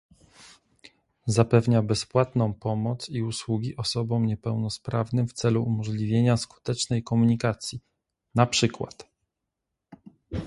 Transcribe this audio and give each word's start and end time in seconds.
Zapewnia 1.25 1.81
bezpłatną 1.81 2.53
pomoc 2.53 3.09
i 3.09 3.21
usługi 3.23 3.77
osobom 3.77 4.25
niepełnosprawnym 4.25 5.27
w 5.27 5.33
celu 5.33 5.63
umożliwienia 5.63 6.37
skutecznej 6.37 7.03
komunikacji, 7.03 7.79
na 8.35 8.45
przykład: 8.45 9.09